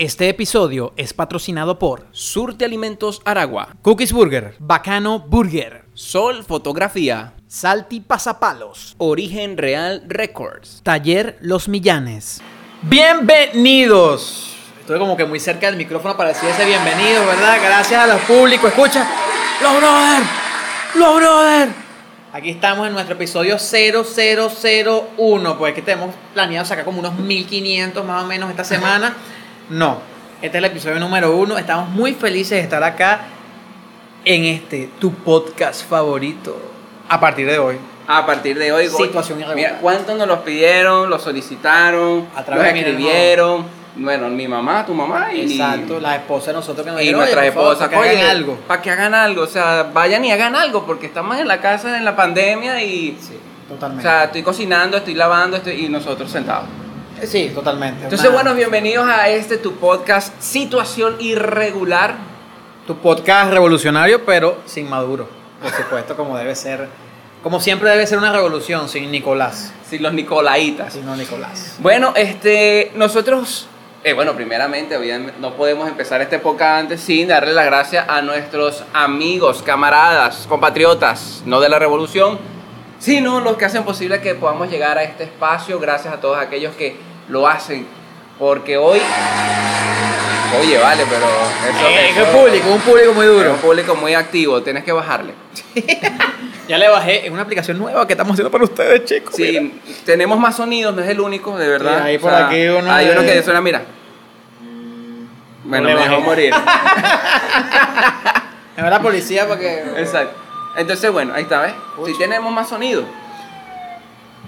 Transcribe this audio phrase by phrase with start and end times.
[0.00, 8.00] Este episodio es patrocinado por Surte Alimentos Aragua, Cookies Burger, Bacano Burger, Sol Fotografía, Salty
[8.00, 10.80] Pasapalos, Origen Real Records.
[10.84, 12.40] Taller Los Millanes.
[12.80, 14.56] Bienvenidos.
[14.80, 17.58] Estoy como que muy cerca del micrófono para decir ese bienvenido, ¿verdad?
[17.62, 18.70] Gracias a los públicos.
[18.70, 19.06] Escucha.
[19.60, 20.22] Los brother.
[20.94, 21.68] Los brother.
[22.32, 25.58] Aquí estamos en nuestro episodio 0001.
[25.58, 29.14] Pues que tenemos planeado sacar como unos 1500 más o menos esta semana.
[29.70, 29.98] No.
[30.42, 31.58] Este es el episodio número uno.
[31.58, 33.20] Estamos muy felices de estar acá
[34.24, 36.56] en este, tu podcast favorito.
[37.08, 37.76] A partir de hoy.
[38.06, 39.54] A partir de hoy, Situación irregular.
[39.56, 41.08] Mira, ¿cuántos nos los pidieron?
[41.08, 43.64] Los solicitaron, A través los mi escribieron.
[43.96, 47.20] Bueno, mi mamá, tu mamá y, Exacto, la esposa de nosotros que nos y dijeron,
[47.20, 47.90] nuestra "Oye, por favor, esposa.
[47.90, 48.56] para que hagan Oye, algo.
[48.66, 51.96] Para que hagan algo, o sea, vayan y hagan algo, porque estamos en la casa
[51.96, 53.16] en la pandemia y.
[53.20, 53.36] Sí,
[53.68, 54.02] O totalmente.
[54.02, 56.66] sea, estoy cocinando, estoy lavando estoy, y nosotros sentados.
[57.24, 58.04] Sí, totalmente.
[58.04, 62.14] Entonces, Una- bueno, bienvenidos a este tu podcast, Situación Irregular.
[62.86, 65.28] tu podcast revolucionario, pero sin Maduro.
[65.62, 66.88] Por supuesto, como debe ser.
[67.42, 69.72] Como siempre debe ser una revolución, sin Nicolás.
[69.88, 70.92] Sin los Nicolaitas.
[70.94, 71.76] Sin no Nicolás.
[71.78, 73.66] Bueno, este, nosotros,
[74.02, 74.98] eh, bueno, primeramente,
[75.38, 81.42] no podemos empezar este podcast antes sin darle las gracias a nuestros amigos, camaradas, compatriotas,
[81.46, 82.38] no de la revolución,
[82.98, 86.74] sino los que hacen posible que podamos llegar a este espacio, gracias a todos aquellos
[86.74, 86.96] que
[87.30, 87.86] lo hacen,
[88.38, 89.00] porque hoy,
[90.60, 93.50] oye, vale, pero eso, Eh, eso- qué público, un público muy es duro.
[93.52, 95.32] un público muy activo, tienes que bajarle.
[96.68, 99.34] Ya le bajé, es una aplicación nueva que estamos haciendo para ustedes, chicos.
[99.36, 99.60] mira.
[99.60, 102.02] Sí, tenemos más sonidos, no es el único, de verdad.
[102.04, 103.82] Sí, ahí por aquí uno Hay de- uno que suena, mira.
[105.64, 106.54] Bueno, me dejó morir.
[108.78, 109.80] Va la policía para que.
[109.98, 110.36] Exacto.
[110.76, 111.72] Entonces, bueno, ahí está, ¿ves?
[112.06, 113.04] Sí tenemos más sonido.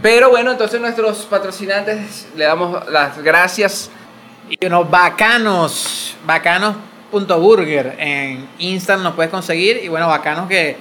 [0.03, 3.89] Pero bueno, entonces nuestros patrocinantes le damos las gracias.
[4.51, 9.81] Y unos bacanos, bacanos.burger en Instagram nos puedes conseguir.
[9.83, 10.77] Y bueno, bacanos que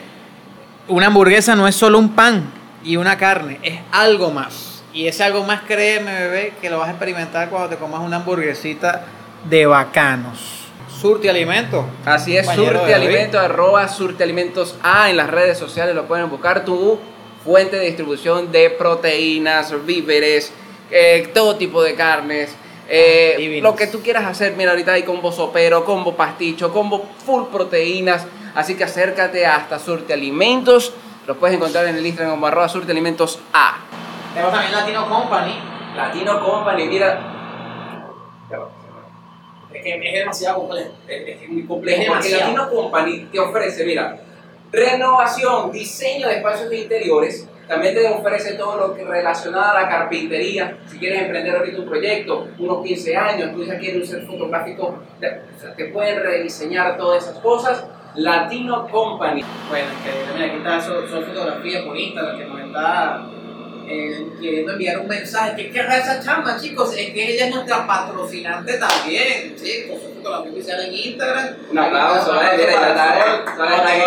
[0.87, 2.51] una hamburguesa no es solo un pan
[2.83, 4.83] y una carne, es algo más.
[4.91, 8.17] Y ese algo más, créeme, bebé, que lo vas a experimentar cuando te comas una
[8.17, 9.05] hamburguesita
[9.47, 10.65] de bacanos.
[10.99, 11.85] Surti Alimento.
[12.05, 12.93] Así es, Surte.
[12.93, 16.65] Alimentos, arroba Surte Alimentos A en las redes sociales, lo pueden buscar.
[16.65, 16.99] Tu
[17.43, 20.51] fuente de distribución de proteínas, víveres,
[20.91, 22.55] eh, todo tipo de carnes.
[22.89, 23.71] eh, Divinos.
[23.71, 28.25] lo que tú quieras hacer, mira, ahorita hay combo sopero, combo pasticho, combo full proteínas.
[28.53, 30.93] Así que acércate hasta Surte Alimentos.
[31.25, 33.77] Lo puedes encontrar en el Instagram como arroba Surte Alimentos A.
[34.33, 35.53] Tenemos también Latino Company.
[35.95, 37.27] Latino Company, mira.
[39.73, 40.91] Es que es demasiado complejo.
[41.07, 42.29] Es, es muy complejo Es porque.
[42.31, 44.19] Latino Company te ofrece, mira,
[44.71, 50.77] renovación, diseño de espacios interiores, también te ofrece todo lo que relacionado a la carpintería.
[50.87, 54.99] Si quieres emprender ahorita un proyecto, unos 15 años, tú ya quieres un set fotográfico,
[55.19, 55.41] te,
[55.77, 57.85] te pueden rediseñar todas esas cosas.
[58.15, 59.41] Latino Company.
[59.69, 63.25] Bueno, que mira, aquí está, son, son fotografías por Instagram que nos está
[63.87, 65.55] eh, queriendo enviar un mensaje.
[65.55, 66.93] ¿Qué querrá esa chama, chicos?
[66.97, 70.10] Es que ella es nuestra patrocinante también, chicos.
[70.23, 71.47] Son fotografías que dan en Instagram.
[71.71, 74.01] Un aplauso, eh, mira, ya está, Sol, está aquí.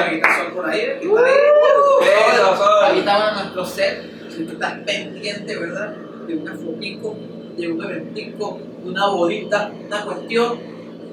[0.00, 2.56] Aquí está Sol por ahí, aquí está ahí.
[2.56, 2.84] Sol.
[2.84, 4.30] Aquí estaba nuestro set.
[4.30, 5.94] Si tú estás pendiente, ¿verdad?
[6.26, 7.16] De una fotico,
[7.56, 10.60] de un eventico, de una bolita, una cuestión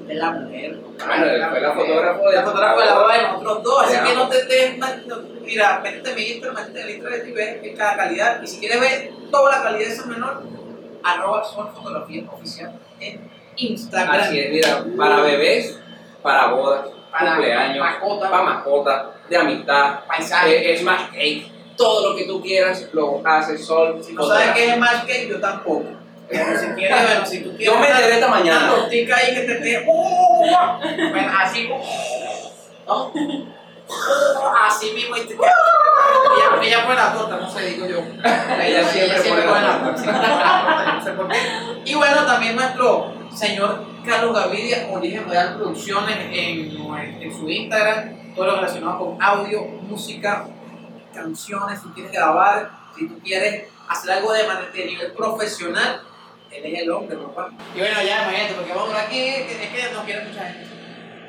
[0.06, 0.76] de la mujer.
[0.76, 3.84] Bueno, fue la fotógrafo de- la fotógrafo de la boda de nosotros dos.
[3.86, 7.32] Así que no te des más- no, Mira, métete mi Instagram, métete el Instagram y
[7.32, 8.42] ves que cada calidad.
[8.42, 10.42] Y si quieres ver toda la calidad de esa menor,
[11.02, 13.20] arroba son fotografía oficial en
[13.56, 14.20] Instagram.
[14.20, 15.78] Así es, mira, para bebés,
[16.22, 18.30] para bodas, Para cumpleaños, mascotas.
[18.30, 20.72] para mascotas, de amistad, Paisaje.
[20.72, 24.00] eh, Smash Cake, todo lo que tú quieras lo hace Sol.
[24.02, 25.86] Si no sabes qué es más que yo tampoco.
[26.28, 27.66] Pero si quieres, bueno, si tú quieres.
[27.74, 28.64] Yo me enteré esta mañana.
[28.72, 29.84] Una tortica ahí que te quede.
[29.84, 31.68] Bueno, así.
[32.86, 33.12] ¿No?
[34.66, 35.16] Así mismo.
[35.16, 35.34] Y te.
[35.34, 37.98] Ella, ella pone la torta, no sé, digo yo.
[38.62, 39.98] Ella siempre pone la torta.
[40.02, 41.38] siempre pone la torta, no sé por qué.
[41.84, 48.46] Y bueno, también nuestro señor Carlos Gavidia, Origen Real Producciones, en, en su Instagram, todo
[48.46, 50.46] lo relacionado con audio, música,
[51.12, 54.42] canciones, si quieres grabar, si tú quieres hacer algo de,
[54.74, 56.02] de nivel profesional,
[56.50, 57.50] él es el hombre, papá.
[57.74, 60.66] Y bueno, ya imagínate, porque vamos aquí, es que nos quiere mucha gente.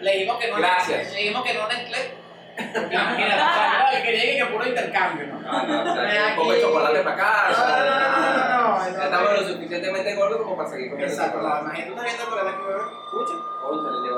[0.02, 1.14] Le dijimos que no Gracias.
[1.14, 2.25] Le dijimos que no Nestlé.
[2.58, 5.42] Imagínate, que llegue que puro intercambio, ¿no?
[5.46, 6.62] Ah, no, o sea, aquí.
[6.62, 7.50] chocolate para acá.
[7.52, 11.14] No, no, no, no, no, no, no, estamos lo suficientemente gordos como para seguir comiendo
[11.14, 12.82] Exacto, imagínate una gente por aquí, bebé.
[13.06, 13.34] Escucha.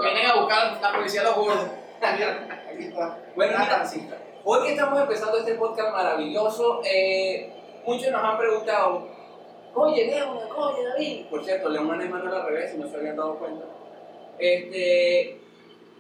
[0.02, 1.68] Vienen a buscar la policía de los gordos.
[2.02, 3.18] Aquí está.
[3.36, 3.84] Bueno, mira.
[4.44, 7.52] Hoy que estamos empezando este podcast maravilloso, eh,
[7.86, 9.18] muchos nos han preguntado
[9.78, 11.26] oye, León, oye, David.
[11.30, 13.66] Por cierto, León es mano al revés, si no se habían dado cuenta.
[14.40, 15.40] Este,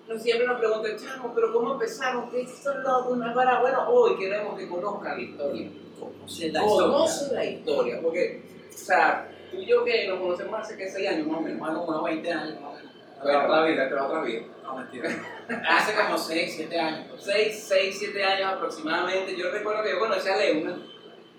[0.07, 2.30] no siempre nos preguntan, chamo, pero ¿cómo empezaron?
[2.30, 3.59] ¿Qué son los una para?
[3.59, 5.69] Bueno, hoy queremos que conozcan la historia.
[6.00, 10.77] Conoce la Conoce la historia, porque, o sea, tú y yo que nos conocemos hace
[10.77, 11.59] que 6 años más o menos.
[11.59, 12.92] Más como unos 20 años más o menos.
[13.24, 14.42] Pero otra vida, pero otra vida.
[14.63, 15.09] No, mentira.
[15.69, 17.07] Hace como 6, 7 años.
[17.19, 19.36] 6, 6, 7 años aproximadamente.
[19.36, 20.77] Yo recuerdo que yo conocí a Leuna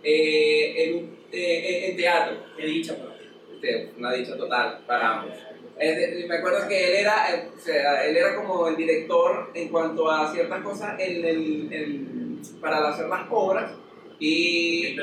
[0.02, 2.36] eh, en, eh, en teatro.
[2.56, 3.18] Qué dicha, pero.
[3.54, 5.34] Este, una dicha total para ambos.
[5.78, 10.10] Me acuerdo que él era, eh, o sea, él era como el director en cuanto
[10.10, 13.70] a ciertas cosas en el, en- para hacer las obras
[14.18, 14.96] y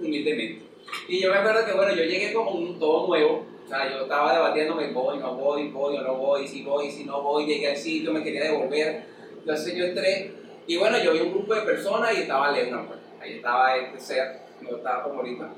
[0.00, 0.66] humildemente.
[1.08, 4.02] Y yo me acuerdo que bueno, yo llegué como un todo nuevo, o sea, yo
[4.02, 7.70] estaba debatiéndome, voy, no voy, voy o no voy, si voy, si no voy, llegué
[7.70, 9.04] al sitio, me quería devolver,
[9.38, 10.32] entonces yo entré
[10.66, 14.00] y bueno, yo vi un grupo de personas y estaba Leona, pues, ahí estaba este
[14.00, 15.48] ser, no estaba como ahorita,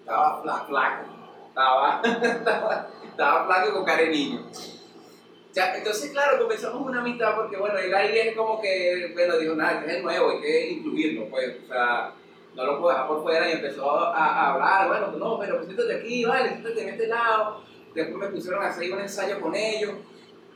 [0.00, 1.04] estaba fla- flaco,
[1.48, 2.90] estaba, estaba,
[3.20, 4.40] estaba flaco con cara de niño.
[5.52, 9.54] Ya, entonces, claro, comenzamos una amistad porque, bueno, el aire es como que, bueno, dijo,
[9.54, 12.14] nada, este es el nuevo, hay que incluirlo, pues, o sea,
[12.54, 15.96] no lo puedo dejar por fuera y empezó a, a hablar, bueno, no, pero siéntate
[15.96, 17.62] aquí, vale, siéntate en este lado.
[17.94, 19.92] Después me pusieron a hacer un ensayo con ellos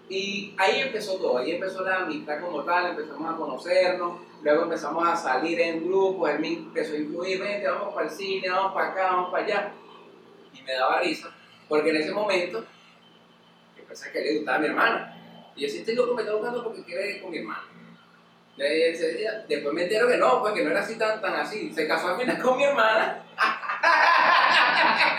[0.08, 5.06] y ahí empezó todo, ahí empezó la amistad como tal, empezamos a conocernos, luego empezamos
[5.06, 8.72] a salir en grupos, él me empezó a incluir, vente, vamos para el cine, vamos
[8.72, 9.72] para acá, vamos para allá.
[10.55, 11.34] Y me daba risa,
[11.69, 12.64] porque en ese momento
[13.76, 15.52] yo pensé que le gustaba a mi hermana.
[15.56, 17.62] Y yo sí estoy loco, me está buscando porque quiere ir con mi hermana.
[18.56, 21.72] Después me entero que no, pues que no era así tan, tan así.
[21.72, 23.25] Se casó al final con mi hermana.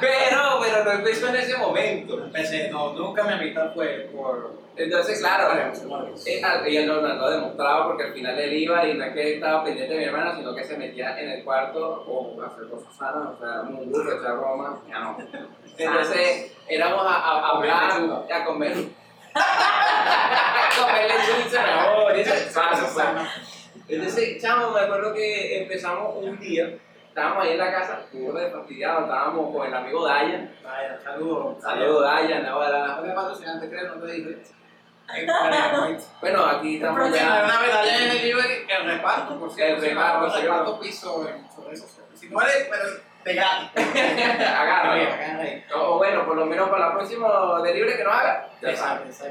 [0.00, 2.24] pero, pero no empezó en ese momento.
[2.24, 4.60] Empecé, no, nunca mi amistad fue por.
[4.74, 8.52] Entonces, claro, Vale, eh, al- y él no, no lo demostraba porque al final él
[8.54, 11.28] iba y no es que estaba pendiente de mi hermana, sino que se metía en
[11.28, 15.18] el cuarto o a hacer cosas sanas, o sea, un gusto, echar broma, ya no.
[15.76, 17.90] Entonces, éramos a, a, a hablar,
[18.32, 18.72] a comer.
[19.34, 23.28] a comer lechuga y zanahoria, esas cosas.
[23.88, 26.78] Entonces, chamo, me acuerdo que empezamos un día,
[27.12, 30.50] estábamos ahí en la casa, burro de fastidiado, estábamos con el amigo Dayan.
[30.64, 31.62] Vaya, saludos.
[31.62, 32.86] Saludos, Dayan, ahora.
[32.96, 34.38] No me patrocinante, creo, no te dije.
[36.22, 37.44] Bueno, aquí estamos ya.
[37.44, 39.84] una medalla en el delivery, el reparto, por cierto.
[39.84, 41.46] El reparto, el reparto piso en.
[42.14, 42.84] Si no eres, pero
[43.24, 43.70] de gratis.
[44.40, 44.92] Agarra.
[44.94, 45.64] Ahí.
[45.74, 48.48] O bueno, por lo menos para el próximo delivery que nos haga.
[48.62, 49.22] Ya sabes.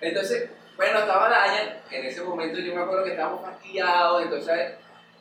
[0.00, 1.82] Entonces, bueno, estaba Dayan.
[1.88, 4.22] En ese momento yo me acuerdo que estábamos fastidiados.
[4.22, 4.74] Entonces,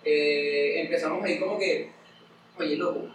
[0.06, 1.92] eh, empezamos ahí como que,
[2.58, 3.08] oye, loco,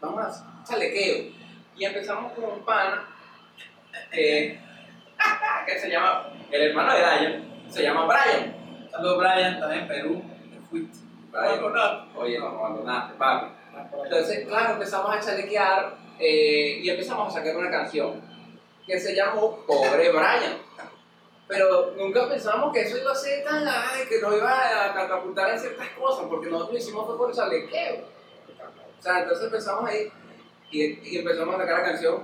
[0.00, 1.32] vamos a chalequeo.
[1.76, 3.08] Y empezamos con un pana
[4.12, 4.60] eh,
[5.66, 8.54] que se llama, el hermano de Dayan, se llama Brian.
[8.90, 10.22] Saludos, Brian, estás en Perú.
[10.50, 10.98] Te fuiste.
[11.30, 13.46] Brian, oye, nos abandonaste, papi.
[14.04, 18.20] Entonces, claro, empezamos a chalequear eh, y empezamos a sacar una canción
[18.86, 20.67] que se llamó Pobre Brian.
[21.48, 25.50] Pero nunca pensamos que eso iba a ser tan ay, que nos iba a catapultar
[25.50, 28.04] en ciertas cosas, porque nosotros lo hicimos fue por chalequeo.
[28.98, 30.12] O sea, entonces empezamos ahí
[30.70, 32.22] y, y empezamos a sacar la canción.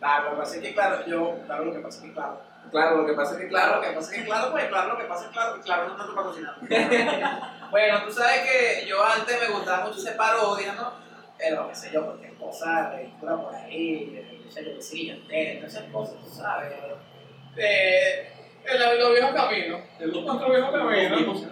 [0.00, 2.40] Claro, lo que pasa es que, claro, yo, claro, lo que pasa es que, claro.
[2.70, 4.88] Claro, lo que pasa es que, Claro, lo que pasa es que, claro, pues, claro,
[4.88, 6.60] lo que pasa es claro, claro, no tanto patrocinando.
[7.70, 10.92] bueno, tú sabes que yo antes me gustaba mucho hacer parodias, ¿no?
[11.38, 15.10] Pero, qué sé yo, cualquier cosa, ridícula por ahí, eh, qué sé yo, que sí,
[15.10, 16.72] entera, todas esas cosas, tú sabes.
[17.56, 18.33] Eh,
[18.66, 21.46] en los, los viejos caminos, en los cuatro viejos caminos.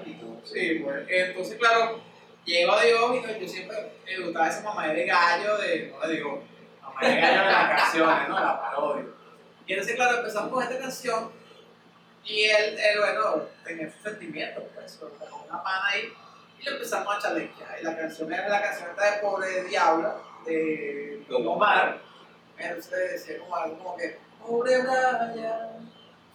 [0.44, 2.00] Sí, pues, entonces, claro,
[2.44, 6.42] llegó Dios y yo siempre me gustaba esa mamá de gallo de, no le digo,
[6.80, 8.40] mamá de gallo de las canciones, ¿no?
[8.40, 9.04] La parodia.
[9.66, 11.30] Y entonces, claro, empezamos con esta canción
[12.24, 15.10] y él, él bueno, tenía sus sentimientos, pues, con
[15.48, 16.12] una pana ahí
[16.58, 17.80] y lo empezamos a chalequear.
[17.80, 22.00] Y la canción era la canción esta de Pobre Diabla, de Don Omar.
[22.58, 25.91] Entonces decía como algo como que, Pobre Brian,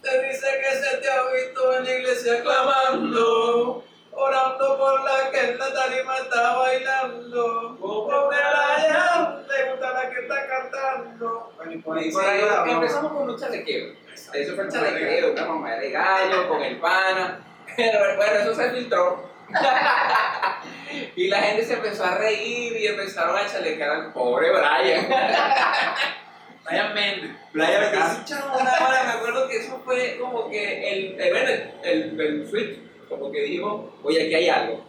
[0.09, 5.39] te dice que se te ha visto en la iglesia clamando, orando por la que
[5.51, 7.77] en la tarima está bailando.
[7.79, 11.51] Pobre Brian, te gusta la que está cantando.
[11.57, 12.71] Bueno, y por ahí, Sí, por ahí la broma.
[12.71, 13.93] empezamos con un chalequeo.
[14.33, 17.39] Eso fue el chalequeo, una mamá de gallo con el pana.
[17.75, 19.27] Pero bueno, eso se filtró.
[21.15, 25.07] y la gente se empezó a reír y empezaron a chalequear al pobre Brian.
[26.67, 27.31] Brian Méndez.
[27.53, 31.31] Brian me dice, chavo, una hora, me acuerdo que eso fue como que el, el,
[31.31, 34.85] bueno, el, el, el switch, como que dijo, oye, aquí hay algo.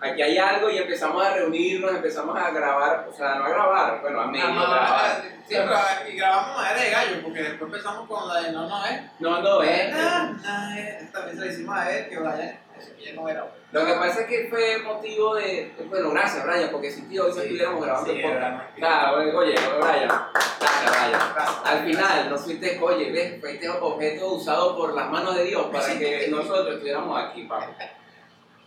[0.00, 4.00] Aquí hay algo y empezamos a reunirnos, empezamos a grabar, o sea, no a grabar,
[4.00, 5.22] bueno, a medio grabar.
[5.46, 5.76] Sí, pero
[6.08, 9.02] y grabamos madera de gallo, porque después empezamos con la de no, no es.
[9.20, 9.92] No, no, eh.
[9.92, 11.12] No, no es.
[11.12, 12.58] También se le hicimos a él que que
[12.98, 13.46] ya no era.
[13.72, 15.72] Lo que pasa es que fue motivo de.
[15.88, 18.74] Bueno, gracias, Brian, porque si tío hoy no Sí, estuviéramos grabando sí, el podcast.
[18.76, 20.08] Claro, oye, oye, Brian.
[20.60, 21.20] Gracias, Brian.
[21.64, 25.98] Al final, no fuiste, oye, ves, fuiste objeto usado por las manos de Dios para
[25.98, 27.70] que nosotros estuviéramos aquí, papá.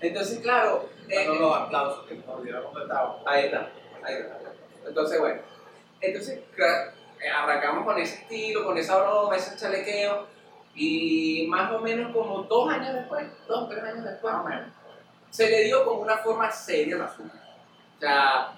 [0.02, 0.90] Entonces, claro.
[1.08, 2.26] eh, Dando los aplausos que nos.
[3.26, 3.72] Ahí está,
[4.04, 4.40] ahí está.
[4.88, 5.42] Entonces, bueno,
[6.02, 10.28] entonces eh, arrancamos con ese estilo, con esa broma, ese chalequeo,
[10.76, 14.68] y más o menos como dos años después, dos, tres años después, Más o menos.
[15.30, 17.36] se le dio como una forma seria al asunto.
[17.96, 18.54] O sea,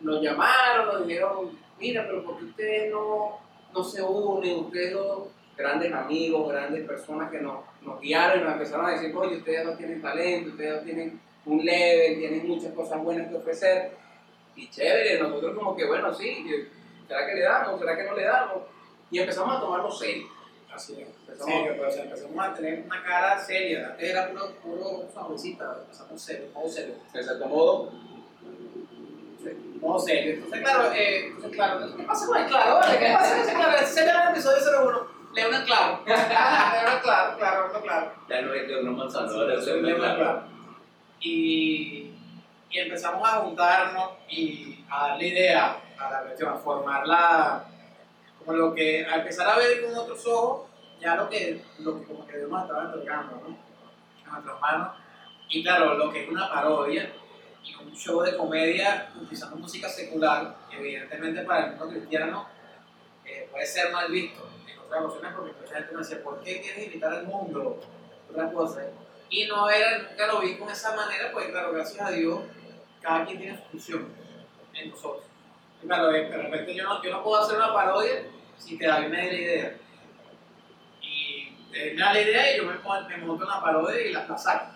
[0.00, 3.38] nos llamaron, nos dijeron, mira, pero ¿por qué ustedes no,
[3.72, 4.58] no se unen?
[4.60, 9.14] Ustedes dos grandes amigos, grandes personas que nos, nos guiaron y nos empezaron a decir,
[9.14, 13.36] oye, ustedes no tienen talento, ustedes no tienen un level, tienen muchas cosas buenas que
[13.36, 13.92] ofrecer.
[14.56, 16.46] Y chévere, nosotros como que, bueno, sí,
[17.06, 17.78] ¿será que le damos?
[17.80, 18.62] ¿Será que no le damos?
[19.10, 20.26] Y empezamos a tomarlo serio.
[20.74, 21.08] Así es.
[21.28, 23.86] Empezamos- sea, empezamos a tener una cara seria.
[23.88, 26.94] Antes era puro, puro sonrisita, empezamos serio, modo serio.
[27.12, 27.92] Cierto modo,
[29.80, 30.34] Modo serio.
[30.34, 32.74] Entonces, claro, eh, entonces, claro, ¿qué pasa con el claro?
[32.76, 33.76] Vale, ¿qué pasa con ese claro?
[33.78, 35.06] Ese era el episodio 01.
[35.34, 36.00] Leona claro.
[36.06, 38.12] Leona claro, claro, no claro.
[38.28, 38.62] ya no es
[39.60, 40.42] Sí, sí, una Leona claro.
[41.20, 42.10] Y,
[42.70, 47.64] y empezamos a juntarnos y a darle idea a la cuestión, a formarla
[48.44, 50.68] como lo que, a empezar a ver con otros ojos
[51.00, 53.48] ya lo que, lo que como que nos estaba entregando, ¿no?
[53.48, 54.96] En nuestras manos.
[55.48, 57.12] Y claro, lo que es una parodia
[57.62, 62.46] y un show de comedia utilizando música secular, evidentemente para el mundo cristiano
[63.24, 66.60] eh, puede ser mal visto en otras ocasiones porque mucha gente me decía, ¿por qué
[66.60, 67.80] quieres imitar al mundo?
[68.30, 68.82] Otra cosa.
[69.28, 72.40] Y no era, nunca lo vi con esa manera, porque claro, gracias a Dios,
[73.00, 74.08] cada quien tiene su función
[74.74, 75.33] en nosotros.
[75.86, 78.24] Claro, de repente yo no, yo no puedo hacer una parodia
[78.58, 79.76] si que David me dé la idea.
[81.02, 84.26] Y él me da la idea y yo me, me monto una parodia y la,
[84.26, 84.72] la saco.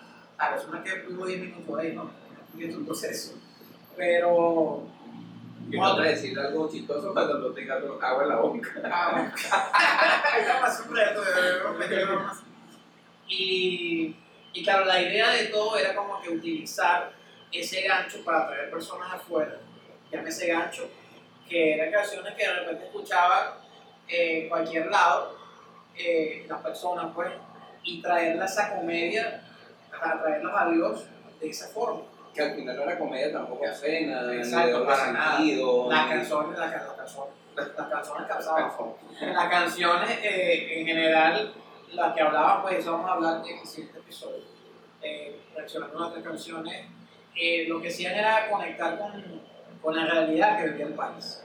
[0.69, 2.11] No es que vivo 10 minutos ahí, no.
[2.59, 3.35] Es un proceso.
[3.95, 4.87] Pero.
[5.69, 8.69] Y no te decir algo chistoso cuando no tenga agua en la boca.
[8.85, 9.31] Ah,
[10.87, 12.07] un reto de.
[13.27, 14.15] Y,
[14.53, 17.13] y claro, la idea de todo era como que utilizar
[17.51, 19.59] ese gancho para atraer personas afuera,
[20.11, 20.89] llámese gancho,
[21.49, 23.47] que eran canciones que de repente escuchaban
[24.07, 25.37] en cualquier lado,
[25.97, 27.31] eh, las personas pues,
[27.83, 29.43] y traerla esa comedia,
[29.91, 31.05] a traerlas a Dios
[31.39, 32.01] de esa forma.
[32.33, 35.39] Que al final no era comedia tampoco cena, ni de Exacto, para nada.
[35.39, 38.71] Las canciones, las, las canciones, las canciones cansaban.
[39.21, 41.53] Las canciones eh, en general,
[41.91, 44.43] las que hablaban, pues eso vamos a hablar en el siguiente episodio.
[45.01, 46.85] Eh, reaccionando a nuestras canciones,
[47.35, 49.41] eh, lo que hacían era conectar con,
[49.81, 51.43] con la realidad que vivía el país.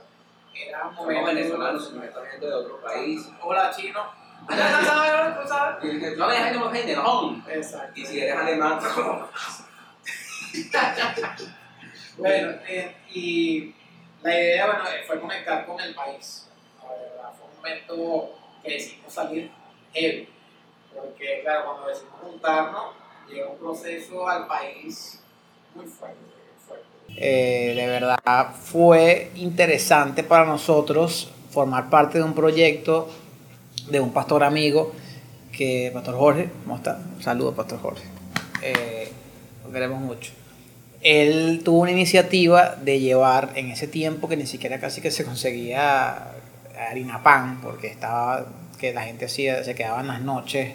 [0.53, 1.93] Era un Somos momento- venezolanos,
[2.39, 3.29] de otro país.
[3.41, 4.25] Hola, chino.
[6.17, 7.43] No me dejes como gente, no.
[7.49, 7.99] Exacto.
[7.99, 8.79] Y si eres alemán,
[12.17, 13.73] Bueno, eh, y
[14.21, 16.47] la idea, bueno, fue conectar con el país.
[16.79, 19.51] Fue un momento que decidimos salir
[19.93, 20.29] heavy.
[20.93, 22.93] Porque, claro, cuando decidimos juntarnos,
[23.27, 25.21] llegó un proceso al país
[25.73, 26.19] muy fuerte.
[27.17, 33.09] Eh, de verdad, fue interesante para nosotros formar parte de un proyecto
[33.89, 34.93] de un pastor amigo,
[35.51, 36.99] que Pastor Jorge, ¿cómo está?
[37.15, 38.03] Un saludo, Pastor Jorge.
[38.61, 39.09] Eh,
[39.63, 40.31] lo queremos mucho
[41.05, 45.23] él tuvo una iniciativa de llevar en ese tiempo que ni siquiera casi que se
[45.23, 46.31] conseguía
[46.89, 48.47] harina pan, porque estaba
[48.79, 50.73] que la gente hacía, se quedaba en las noches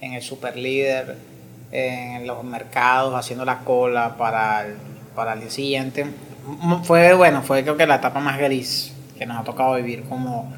[0.00, 1.16] en el super líder,
[1.72, 4.64] en los mercados, haciendo la cola para
[5.14, 6.06] para el día siguiente.
[6.84, 10.52] Fue bueno, fue creo que la etapa más gris que nos ha tocado vivir como,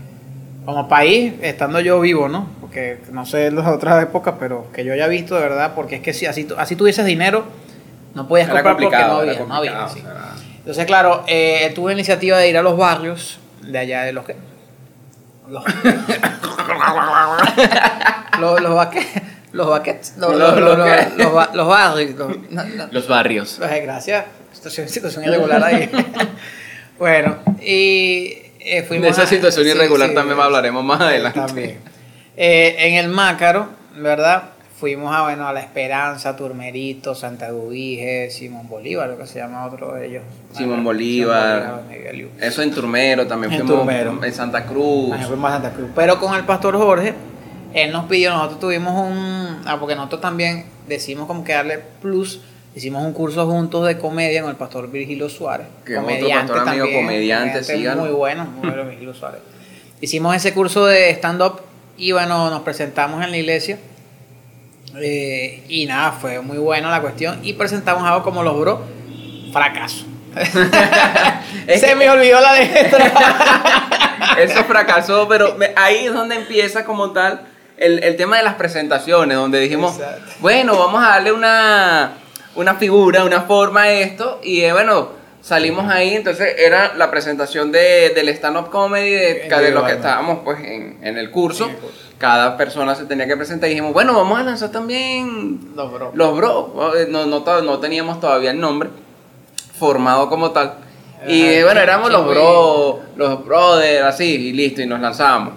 [0.64, 2.48] como país, estando yo vivo, ¿no?
[2.60, 6.02] Porque no sé las otras épocas, pero que yo haya visto de verdad, porque es
[6.02, 7.44] que si así, así tuvieses dinero,
[8.14, 10.02] no podías era comprar porque no había, no había, sí.
[10.58, 14.24] Entonces, claro, eh, tuve la iniciativa de ir a los barrios de allá de los
[14.24, 14.36] que.
[15.48, 15.64] Los,
[18.40, 18.74] los, los,
[19.56, 20.14] los baquets.
[20.18, 22.10] Los, los, los, los, los ba- los barrios.
[22.16, 22.88] los- no, no.
[22.90, 23.58] Los barrios.
[23.60, 24.24] Gracias.
[24.52, 25.90] Situación, situación irregular ahí.
[26.98, 29.04] bueno, y eh, fuimos.
[29.04, 31.38] De esa a- situación sí, irregular sí, también hablaremos más adelante.
[31.40, 31.78] También.
[32.36, 34.50] Eh, en el Mácaro, ¿verdad?
[34.78, 39.64] Fuimos a, bueno, a La Esperanza, Turmerito, Santa Dubige, Simón Bolívar, lo que se llama
[39.64, 40.22] otro de ellos.
[40.54, 41.80] Simón Bolívar.
[42.40, 44.22] Eso en Turmero también En fuimos Turmero.
[44.22, 45.14] en Santa Cruz.
[45.14, 45.88] Ajá, fuimos a Santa Cruz.
[45.94, 47.14] Pero con el pastor Jorge,
[47.76, 49.62] él nos pidió, nosotros tuvimos un.
[49.66, 52.40] Ah, porque nosotros también decimos como que darle plus
[52.76, 55.66] Hicimos un curso juntos de comedia con el pastor Virgilio Suárez.
[55.82, 58.02] Que es otro pastor amigo comediante, síganlo.
[58.02, 59.40] Muy bueno, muy bueno Virgilio Suárez.
[60.02, 61.62] Hicimos ese curso de stand-up
[61.96, 63.78] y bueno, nos presentamos en la iglesia.
[65.00, 67.40] Eh, y nada, fue muy buena la cuestión.
[67.42, 68.80] Y presentamos algo como los bros.
[69.54, 70.04] Fracaso.
[71.78, 73.12] Se me olvidó la letra.
[74.38, 79.36] Eso fracasó, pero ahí es donde empieza como tal el, el tema de las presentaciones,
[79.36, 80.32] donde dijimos, Exacto.
[80.40, 82.12] bueno, vamos a darle una,
[82.54, 85.10] una figura, una forma a esto, y eh, bueno,
[85.42, 90.40] salimos ahí, entonces era la presentación de, del stand-up comedy, de, de lo que estábamos
[90.44, 91.70] pues en, en el curso.
[92.18, 96.14] Cada persona se tenía que presentar y dijimos, bueno, vamos a lanzar también Los bros.
[96.14, 96.66] los bros.
[97.10, 98.88] No, no, to- no teníamos todavía el nombre
[99.78, 100.74] formado como tal.
[101.28, 105.54] Y eh, bueno, éramos los bros, los brothers, así, y listo, y nos lanzábamos.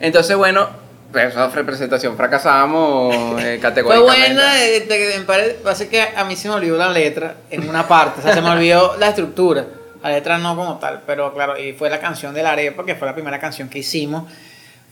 [0.00, 0.68] Entonces, bueno,
[1.14, 4.34] esa representación fracasamos eh, Fue categóricamente.
[4.34, 7.68] buena, eh, te- me pare- pasa que a mí se me olvidó la letra en
[7.68, 9.64] una parte, o sea, se me olvidó la estructura,
[10.02, 12.94] la letra no como tal, pero claro, y fue la canción de la arepa, que
[12.94, 14.24] fue la primera canción que hicimos,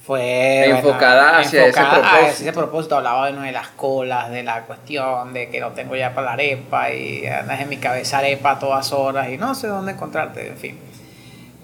[0.04, 2.42] fue Enfocada hacia ese enfocada a propósito.
[2.42, 5.96] ese propósito, hablaba de, no, de las colas, de la cuestión, de que lo tengo
[5.96, 9.54] ya para la arepa, y andas en mi cabeza arepa a todas horas, y no
[9.54, 10.78] sé dónde encontrarte, en fin.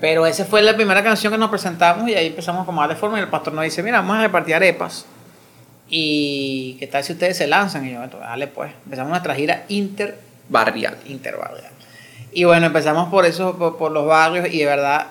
[0.04, 3.00] Pero esa fue la primera canción que nos presentamos y ahí empezamos como a darle
[3.00, 5.06] forma y el pastor nos dice, mira, vamos a repartir arepas.
[5.88, 8.70] Y qué tal si ustedes se lanzan y yo, "Bueno, dale pues.
[8.84, 10.18] Empezamos nuestra gira inter
[10.50, 10.98] Barrial.
[11.06, 11.70] interbarrial.
[12.34, 15.06] Y bueno, empezamos por eso, por, los barrios y de verdad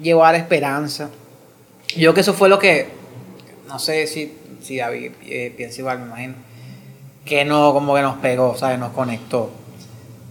[0.00, 1.10] llevar esperanza.
[1.96, 2.86] Yo que eso fue lo que,
[3.66, 6.34] no sé si, si David eh, piensa igual, me imagino,
[7.24, 8.78] que no, como que nos pegó, ¿sabes?
[8.78, 9.50] Nos conectó.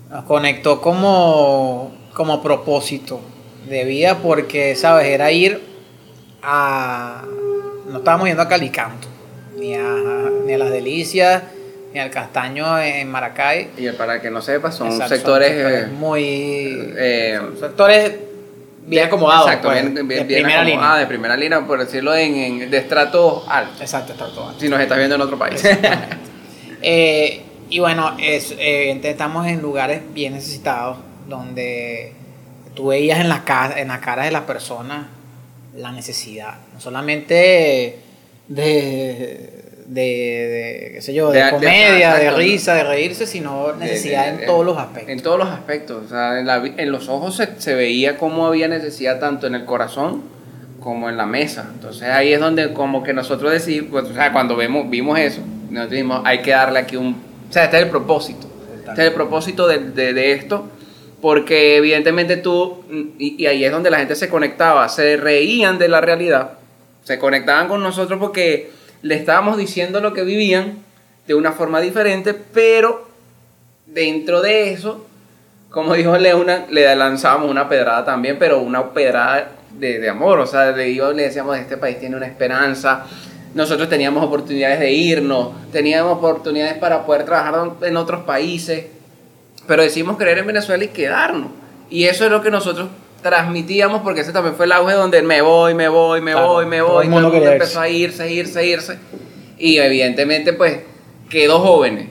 [0.10, 3.20] Nos conectó como, como propósito
[3.70, 5.08] de vida porque, ¿sabes?
[5.08, 5.62] Era ir
[6.44, 7.24] a...
[7.90, 9.08] No estábamos yendo a Calicanto,
[9.58, 9.82] ni a,
[10.46, 11.44] ni a Las Delicias,
[11.94, 13.70] ni al Castaño en Maracay.
[13.78, 15.50] Y para que no sepa, son Exacto, sectores...
[15.52, 18.12] sectores eh, muy eh, son sectores
[18.86, 22.14] bien acomodados Exacto, pues, bien, bien, de bien primera línea de primera línea, por decirlo
[22.16, 23.82] en, en- de estrato alto.
[23.82, 25.62] exacto está todo Si nos estás viendo en otro país.
[26.82, 30.98] Eh, y bueno es, eh, estamos en lugares bien necesitados
[31.28, 32.14] donde
[32.78, 35.08] tú veías en la cara en la cara de las personas
[35.76, 38.00] la necesidad no solamente de
[39.88, 44.64] de, de, qué sé yo de, comedia de, risa de reírse sino necesidad en todos
[44.64, 46.04] los aspectos En todos los aspectos.
[46.06, 49.56] O sea, en, la en los ojos se, se veía cómo había necesidad tanto en
[49.56, 50.24] el corazón
[50.82, 51.70] como en la mesa.
[51.74, 55.42] Entonces ahí es donde como que nosotros decidimos, pues, o sea, cuando vemos, vimos eso,
[55.70, 57.16] nosotros dijimos, hay que darle aquí un...
[57.50, 58.46] O sea, este es el propósito.
[58.90, 60.70] Este es el propósito de esto.
[61.22, 62.84] Porque evidentemente tú,
[63.18, 66.52] y, ahí es donde la gente se conectaba, se reían de la realidad,
[67.04, 70.78] se conectaban con nosotros porque le estábamos diciendo lo que vivían
[71.26, 73.08] de una forma diferente, pero
[73.88, 75.08] dentro de eso,
[75.72, 80.46] como dijo Leona, le lanzábamos una pedrada también, pero una pedrada de, de amor, o
[80.46, 83.06] sea, le, le decíamos, este país tiene una esperanza,
[83.54, 88.86] nosotros teníamos oportunidades de irnos, teníamos oportunidades para poder trabajar en otros países,
[89.68, 91.50] pero decidimos creer en Venezuela y quedarnos.
[91.90, 92.88] Y eso es lo que nosotros
[93.22, 96.66] transmitíamos, porque ese también fue el auge donde me voy, me voy, me Claro, voy,
[96.66, 98.98] me todo voy, el todo el mundo quería empezó a irse, irse, irse.
[99.58, 100.80] Y evidentemente, pues,
[101.30, 102.08] quedó jóvenes,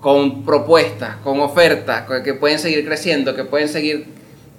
[0.00, 4.06] con propuestas, con ofertas, que pueden seguir creciendo, que pueden seguir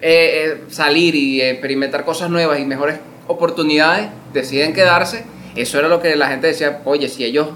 [0.01, 5.25] eh, eh, salir y experimentar cosas nuevas y mejores oportunidades, deciden quedarse.
[5.55, 7.49] Eso era lo que la gente decía, oye, si ellos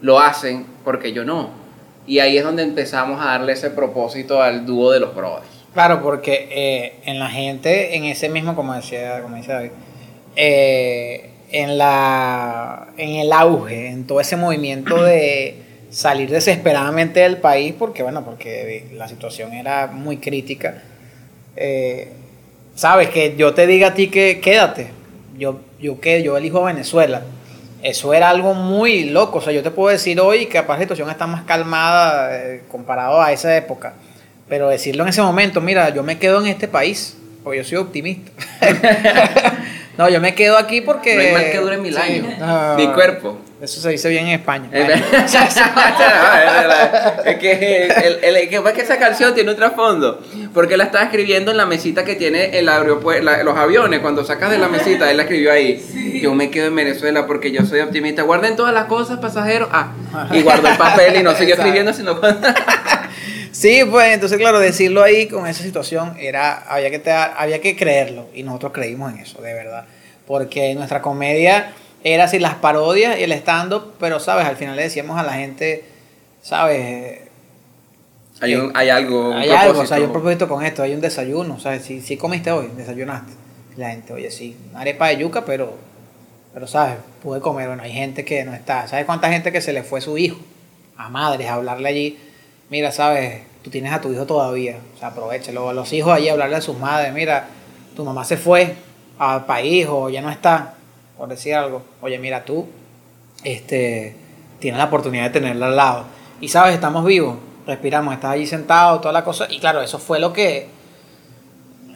[0.00, 1.61] lo hacen, porque yo no?
[2.06, 5.46] Y ahí es donde empezamos a darle ese propósito al dúo de los brothers.
[5.72, 9.70] Claro, porque eh, en la gente, en ese mismo, como decía, como dice David,
[10.36, 15.56] eh, en, la, en el auge, en todo ese movimiento de
[15.90, 20.82] salir desesperadamente del país, porque bueno, porque la situación era muy crítica,
[21.56, 22.08] eh,
[22.74, 24.88] sabes, que yo te diga a ti que quédate,
[25.38, 27.22] yo, yo, yo elijo Venezuela.
[27.82, 29.38] Eso era algo muy loco.
[29.38, 32.62] O sea, yo te puedo decir hoy que capaz la situación está más calmada eh,
[32.70, 33.94] comparado a esa época.
[34.48, 37.78] Pero decirlo en ese momento, mira, yo me quedo en este país, porque yo soy
[37.78, 38.30] optimista.
[39.98, 41.14] no, yo me quedo aquí porque...
[41.16, 42.38] No hay mal que dure mil Sí, años.
[42.38, 43.38] no, Mi cuerpo.
[43.62, 44.68] Eso se dice bien en España.
[47.24, 50.20] Es que, el, el- que esa canción tiene un trasfondo.
[50.52, 54.00] Porque la estaba escribiendo en la mesita que tiene el aeropuerto, la- los aviones.
[54.00, 56.20] Cuando sacas de la mesita, él la escribió ahí.
[56.20, 58.22] Yo me quedo en Venezuela porque yo soy optimista.
[58.22, 59.68] Guarden todas las cosas, pasajeros.
[59.70, 59.92] Ah,
[60.32, 62.48] y guardó el papel y no siguió escribiendo, sino cuando.
[63.52, 67.76] Sí, pues entonces claro, decirlo ahí con esa situación era había que te- había que
[67.76, 69.84] creerlo y nosotros creímos en eso, de verdad,
[70.26, 71.70] porque nuestra comedia
[72.04, 75.22] era así las parodias y el stand up, pero sabes, al final le decíamos a
[75.22, 75.84] la gente,
[76.42, 77.20] sabes,
[78.40, 80.94] Hay, un, hay algo, un hay algo, o sea, hay un propósito con esto, hay
[80.94, 83.32] un desayuno, o sea, si, si comiste hoy, desayunaste.
[83.76, 85.74] Y La gente, oye, sí, una arepa de yuca, pero,
[86.52, 86.96] pero, ¿sabes?
[87.22, 90.00] Pude comer, bueno, hay gente que no está, ¿sabes cuánta gente que se le fue
[90.00, 90.38] su hijo?
[90.96, 92.18] A madres, a hablarle allí,
[92.68, 93.42] mira, ¿sabes?
[93.62, 96.60] Tú tienes a tu hijo todavía, o sea, aprovechalo, a los hijos allí, hablarle a
[96.60, 97.46] sus madres, mira,
[97.94, 98.74] tu mamá se fue
[99.18, 100.74] al país o ya no está,
[101.22, 102.66] por decir algo, oye, mira, tú,
[103.44, 104.16] este,
[104.58, 106.04] tienes la oportunidad de tenerla al lado.
[106.40, 109.46] Y sabes, estamos vivos, respiramos, estás allí sentado, toda la cosa.
[109.48, 110.66] Y claro, eso fue lo que.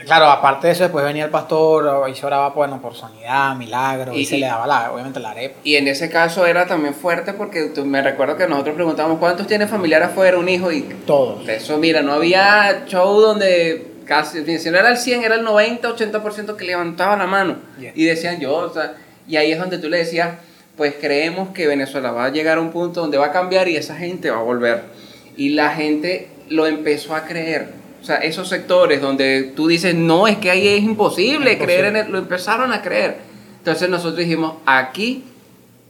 [0.04, 4.14] Claro, aparte de eso, después venía el pastor y se oraba bueno, por sanidad, milagro,
[4.14, 5.58] y, Y- se y- le daba la, obviamente la arepa.
[5.64, 9.48] Y en ese caso era también fuerte porque tú- me recuerdo que nosotros preguntábamos cuántos
[9.48, 11.48] tiene familiar afuera, un hijo, y Todos.
[11.48, 15.88] eso, mira, no había show donde casi, si no era el 100, era el 90,
[15.88, 17.90] 80% que levantaba la mano Yeah.
[17.92, 18.94] y decían yo, o sea,
[19.28, 20.36] y ahí es donde tú le decías,
[20.76, 23.76] pues creemos que Venezuela va a llegar a un punto donde va a cambiar y
[23.76, 24.82] esa gente va a volver.
[25.36, 27.68] Y la gente lo empezó a creer.
[28.02, 31.86] O sea, esos sectores donde tú dices, no, es que ahí es imposible, Es creer
[31.86, 32.00] en imposible.
[32.06, 33.16] él, lo empezaron a creer.
[33.58, 35.24] Entonces nosotros dijimos, aquí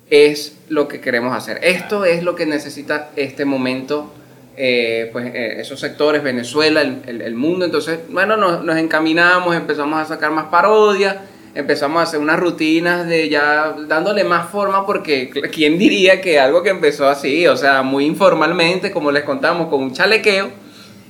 [0.09, 1.59] es lo que queremos hacer.
[1.62, 4.12] Esto es lo que necesita este momento,
[4.57, 7.64] eh, pues eh, esos sectores, Venezuela, el, el- el mundo.
[7.64, 11.16] Entonces, bueno, nos, nos encaminamos, empezamos a sacar más parodias,
[11.57, 16.62] empezamos a hacer unas rutinas de ya dándole más forma, porque quién diría que algo
[16.62, 20.51] que empezó así, o sea, muy informalmente, como les contamos, con un chalequeo,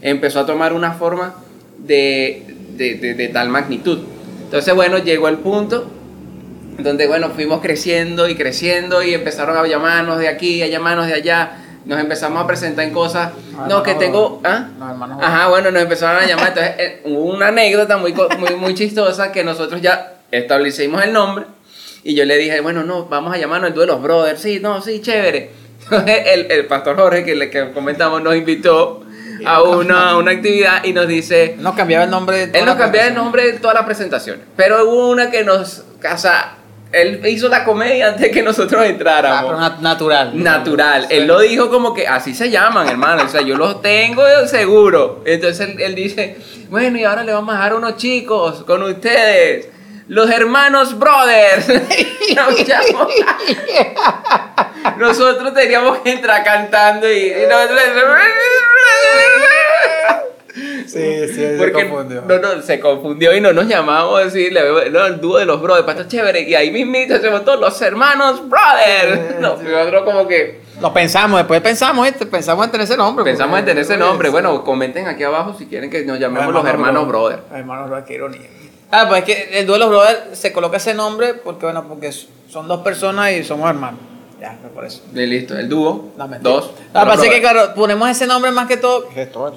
[0.02, 1.34] empezó a tomar una forma
[1.78, 2.44] de,
[2.76, 3.98] de, de- de tal magnitud.
[4.44, 5.90] Entonces, bueno, llegó el punto
[6.78, 11.14] donde, bueno, fuimos creciendo y creciendo y empezaron a llamarnos de aquí, a llamarnos de
[11.14, 11.62] allá.
[11.86, 13.30] Nos empezamos a presentar en cosas.
[13.68, 14.40] No, que tengo.
[14.44, 14.68] ¿ah?
[15.22, 16.48] Ajá, bueno, nos empezaron a llamar.
[16.48, 21.44] Entonces, eh, hubo una anécdota muy, muy, muy chistosa que nosotros ya establecimos el nombre.
[22.04, 24.40] Y yo le dije, bueno, no, vamos a llamarnos el de los brothers.
[24.40, 25.50] Sí, no, sí, chévere.
[25.84, 29.02] Entonces, el, el pastor Jorge, que le que comentamos, nos invitó
[29.44, 33.08] a una, una actividad y nos dice, Nos cambiaba el nombre de él nos cambiaba
[33.08, 34.42] el nombre de todas las presentaciones.
[34.56, 35.80] Pero hubo una que nos.
[36.12, 36.56] O sea,
[36.92, 39.52] él hizo la comedia antes que nosotros Ah, pero entráramos.
[39.60, 40.30] nat- natural.
[40.42, 41.06] Natural.
[41.10, 43.24] Él lo dijo como que así se llaman, hermano.
[43.24, 45.22] O sea, yo los tengo seguro.
[45.26, 46.36] Entonces él, él dice:
[46.70, 49.68] Bueno, y ahora le vamos a dejar unos chicos con ustedes.
[50.08, 51.68] Los hermanos Brothers.
[52.36, 53.08] Nos llamó.
[54.98, 57.80] Nosotros teníamos que entrar cantando y, y nosotros.
[60.86, 62.22] Sí, sí, se Porque confundió.
[62.22, 65.60] No, no, se confundió y no nos llamamos así, le- no, el dúo de los
[65.60, 69.38] brothers, pasto chévere, y ahí mismito hacemos todos los hermanos brothers.
[69.40, 72.24] No, nosotros como que Lo pensamos, después pensamos, ¿viste?
[72.24, 73.24] pensamos en tener ese nombre.
[73.24, 74.30] pensamos en tener ese nombre.
[74.30, 77.42] Bueno, comenten aquí abajo si quieren que nos llamemos los hermanos brothers.
[77.52, 78.40] Hermanos brothers, qué ironía.
[78.90, 81.86] Ah, pues es que el dúo de los brothers se coloca ese nombre porque, bueno,
[81.88, 82.12] porque
[82.48, 84.00] son dos personas y somos hermanos.
[84.40, 85.02] Ya, fue por eso.
[85.14, 86.66] Y listo, el dúo, No, dos.
[86.66, 89.08] Lo que los pasa es que, claro, ponemos ese nombre más que todo.
[89.08, 89.54] ¿Qué es esto?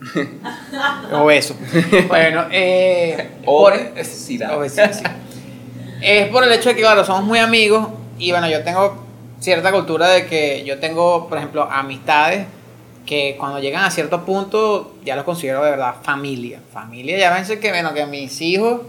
[1.12, 1.54] Obeso.
[2.06, 3.28] Bueno, eh.
[3.44, 4.56] por- Obesidad.
[4.56, 5.02] Obesidad, sí.
[6.00, 9.04] Es por el hecho de que, claro, somos muy amigos y, bueno, yo tengo
[9.40, 12.46] cierta cultura de que yo tengo, por ejemplo, amistades
[13.08, 16.60] que cuando llegan a cierto punto ya los considero de verdad familia.
[16.72, 18.82] Familia, ya ven que, bueno, que mis hijos.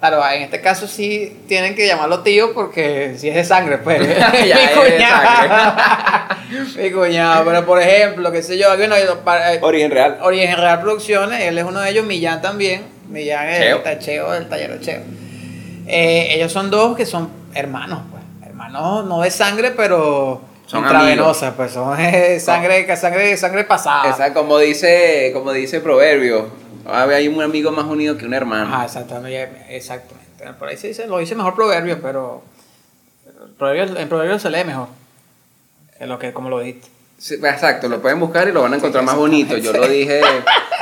[0.00, 4.00] Claro, en este caso sí tienen que llamarlo tío porque si es de sangre, pues.
[4.06, 5.76] Mi cuñado.
[6.76, 10.18] Mi cuñado, pero por ejemplo, qué sé yo, aquí no, yo, para- eh, Origen real.
[10.20, 12.82] Origen Real Producciones, él es uno de ellos, Millán también.
[13.08, 15.00] Millán es el tacheo del taller de Cheo.
[15.86, 18.22] Eh, ellos son dos que son hermanos, pues.
[18.46, 24.10] Hermanos no de sangre, pero Son intravenosa, pues son eh, sangre, sangre, sangre pasada.
[24.10, 26.48] Esa, como dice, como dice Proverbio,
[26.86, 28.74] a ver, hay un amigo más unido que un hermano.
[28.74, 30.24] Ajá, exactamente, exactamente.
[30.58, 32.42] Por ahí se dice, lo dice mejor Proverbio, pero
[33.58, 34.88] proverbio, en Proverbio se lee mejor.
[36.00, 36.88] Lo que, como lo dijiste.
[37.16, 39.56] Sí, exacto, lo pueden buscar y lo van a encontrar más bonito.
[39.56, 40.20] Yo lo dije,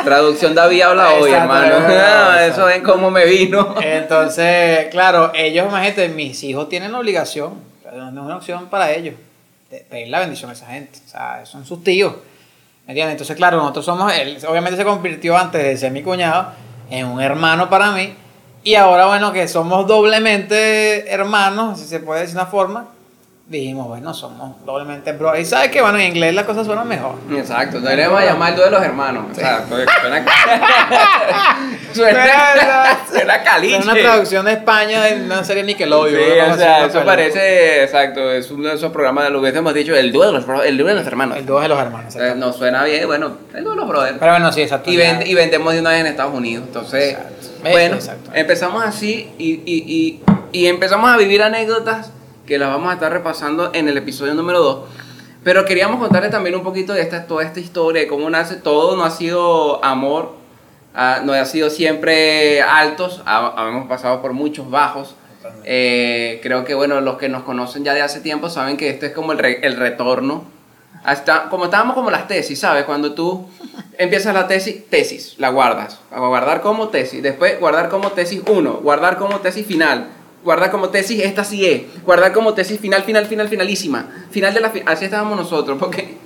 [0.03, 1.77] traducción David habla hoy, Exacto, hermano.
[1.89, 2.31] exacto.
[2.33, 3.77] Ah, Eso es como me vino.
[3.81, 9.15] Entonces, claro, ellos, imagínate, mis hijos tienen la obligación, no es una opción para ellos,
[9.81, 10.99] pedir la bendición a esa gente.
[11.07, 12.15] O sea, son sus tíos.
[12.87, 13.13] ¿Me entiendes?
[13.13, 16.49] Entonces, claro, nosotros somos, él obviamente se convirtió antes de ser mi cuñado
[16.91, 18.15] en un hermano para mí.
[18.65, 22.87] Y ahora, bueno, que somos doblemente hermanos, si se puede decir una forma,
[23.47, 25.37] dijimos, bueno, somos doblemente bro.
[25.37, 27.17] Y sabes que, bueno, en inglés las cosas suenan mejor.
[27.33, 29.27] Exacto, a llamar el de los hermanos.
[29.31, 29.87] O sea, pues,
[31.95, 32.25] suena,
[32.55, 33.77] suena, suena Es caliche.
[33.83, 36.21] una traducción de España de una serie Nickelodeon.
[36.21, 39.75] Sí, o sea, eso parece, exacto, es uno de esos programas de lo que hemos
[39.75, 41.37] dicho, el dúo de los, el dúo de los hermanos.
[41.39, 42.17] El dúo de los hermanos.
[42.17, 44.17] Eh, nos suena bien, bueno, el dúo de los brothers.
[44.19, 44.91] Pero bueno, sí, exacto.
[44.91, 46.65] y, vend- y vendemos de una vez en Estados Unidos.
[46.67, 47.47] Entonces, Exacto.
[47.71, 48.31] bueno, Exacto.
[48.35, 52.11] empezamos así y, y, y, y empezamos a vivir anécdotas
[52.47, 54.79] que las vamos a estar repasando en el episodio número 2.
[55.45, 58.55] Pero queríamos contarles también un poquito de esta, toda esta historia, de cómo nace.
[58.57, 60.37] Todo no ha sido amor,
[60.95, 63.23] ah, no ha sido siempre altos,
[63.59, 65.15] hemos pasado por muchos bajos.
[65.65, 69.07] Eh, creo que, bueno, los que nos conocen ya de hace tiempo saben que este
[69.07, 70.45] es como el, re- el retorno.
[71.05, 72.85] Hasta, como estábamos como las tesis, ¿sabes?
[72.85, 73.49] Cuando tú
[73.99, 75.99] empiezas la tesis, tesis, la guardas.
[76.13, 77.23] A guardar como tesis.
[77.23, 80.09] Después, guardar como tesis 1, guardar como tesis final.
[80.45, 82.03] Guardar como tesis, esta sí es.
[82.05, 84.07] Guardar como tesis final, final, final, finalísima.
[84.31, 84.71] Final de la...
[84.71, 86.17] fi- Así estábamos nosotros, porque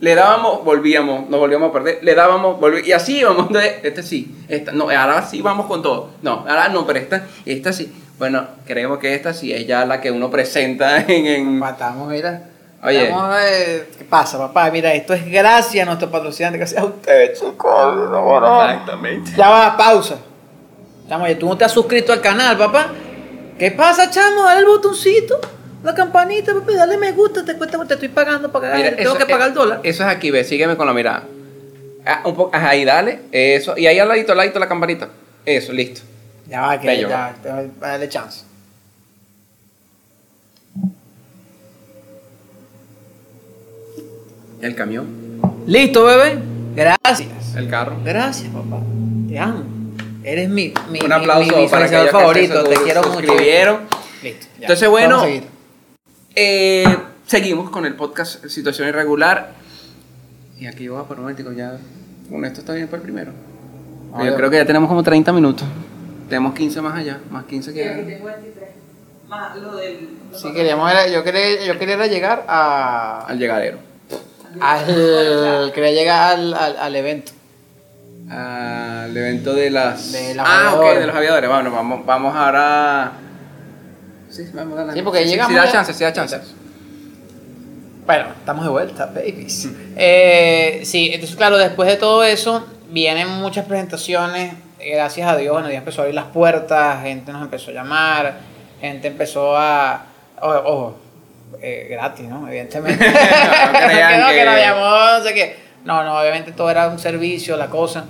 [0.00, 4.02] le dábamos, volvíamos, nos volvíamos a perder, le dábamos, volví- y así íbamos, entonces, este
[4.02, 7.92] sí, esta, no, ahora sí vamos con todo, no, ahora no, pero esta, esta sí,
[8.18, 12.42] bueno, creemos que esta sí es ya la que uno presenta en, en- Matamos, mira.
[12.80, 13.04] Oye.
[13.08, 14.70] Estamos, eh, ¿Qué pasa, papá?
[14.70, 17.96] Mira, esto es gracias a nuestro patrocinante, gracias a ustedes, chicos.
[18.10, 18.62] No, no.
[18.64, 19.32] Exactamente.
[19.36, 20.16] Ya va, pausa.
[21.08, 22.92] Chamo, oye, tú no te has suscrito al canal, papá.
[23.58, 24.44] ¿Qué pasa, chamo?
[24.44, 25.40] Dale el botoncito,
[25.82, 29.26] la campanita, papi, dale me gusta, te cuesta, te estoy pagando para Mira, tengo que
[29.26, 29.80] pagar el eh, dólar.
[29.84, 31.24] Eso es aquí, ve, sígueme con la mirada.
[32.04, 35.08] Ah, un poco, ajá, ahí dale, eso, y ahí al ladito, al ladito la campanita,
[35.44, 36.00] eso, listo.
[36.48, 38.44] Ya va, que Bello, ya, te voy a darle chance.
[44.60, 45.06] El camión,
[45.66, 46.38] Listo, bebé.
[46.74, 47.54] Gracias.
[47.56, 47.96] el carro.
[48.04, 48.80] Gracias, papá.
[49.28, 49.64] Te amo.
[50.24, 52.64] Eres mi, mi, Un mi- aplauso mi para visualizador aquellos que favorito.
[52.64, 53.34] Te quiero mucho.
[54.22, 54.46] Listo.
[54.58, 54.60] ya.
[54.62, 55.24] Entonces, bueno.
[56.40, 56.84] Eh,
[57.26, 59.54] seguimos con el podcast Situación Irregular.
[60.56, 61.76] Y aquí voy a por un momentico, ya.
[62.30, 63.32] Con esto está bien para el primero.
[64.14, 65.66] Ah, Yo creo que ya tenemos como 30 minutos.
[66.28, 68.20] Tenemos 15 más allá, más 15 que.
[70.32, 73.78] Sí, queríamos, era- yo, quería, yo quería era llegar a, Al llegadero.
[74.60, 77.32] al, quería llegar al, al, al evento.
[78.30, 80.12] Al evento de las.
[80.12, 81.50] De los ah, ok, de los aviadores.
[81.50, 83.12] Bueno, vamos, vamos ahora.
[84.44, 84.92] Sí, vamos a.
[84.92, 86.38] Sí, porque sí, llegamos Sí, da chance, sí, da chance.
[88.06, 89.68] Bueno, estamos de vuelta, babies.
[89.96, 94.54] Eh, sí, entonces claro, después de todo eso, vienen muchas presentaciones.
[94.80, 98.36] Gracias a Dios, bueno, empezó a abrir las puertas, gente nos empezó a llamar,
[98.80, 100.06] gente empezó a...
[100.40, 100.98] Ojo, ojo,
[101.60, 102.46] eh, gratis, ¿no?
[102.48, 103.04] Evidentemente.
[103.08, 105.56] No crean que no, que que- nos llamó, no sé qué.
[105.84, 108.04] No, no, obviamente todo era un servicio, la cosa.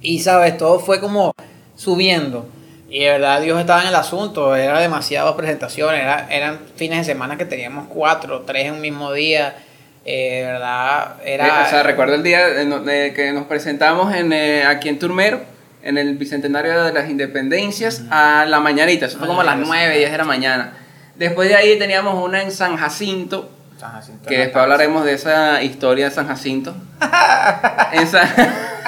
[0.00, 0.56] Y, ¿sabes?
[0.58, 1.32] Todo fue como
[1.74, 2.46] subiendo.
[2.90, 7.04] Y de verdad Dios estaba en el asunto, era demasiadas presentaciones, era- eran fines de
[7.04, 9.56] semana que teníamos cuatro, tres en un mismo día.
[10.04, 11.46] Eh, de verdad, era...
[11.46, 14.98] Eh, o sea, recuerdo el día de de que nos presentamos en, eh, aquí en
[14.98, 15.42] Turmero,
[15.82, 19.04] en el Bicentenario de las Independencias, a la mañanita.
[19.06, 20.72] Eso fue como a las Mañanita, 9, 10 de la mañana.
[21.16, 25.12] Después de ahí teníamos una en San Jacinto, San Jacinto que de después hablaremos de
[25.12, 26.74] esa historia de San Jacinto.
[27.92, 28.28] En San-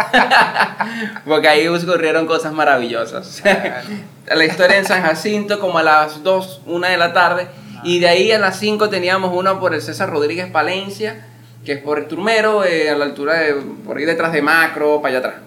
[1.24, 3.42] Porque ahí ocurrieron cosas maravillosas.
[4.26, 7.48] la historia en San Jacinto como a las 2, 1 de la tarde.
[7.82, 11.26] Y de ahí a las 5 teníamos una por el César Rodríguez Palencia,
[11.64, 15.00] que es por el Turmero, eh, a la altura de, por ahí detrás de Macro,
[15.00, 15.42] para allá atrás.